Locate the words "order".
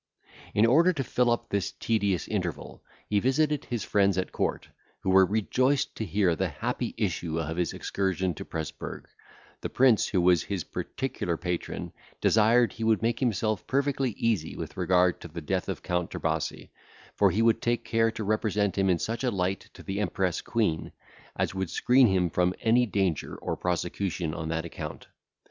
0.65-0.93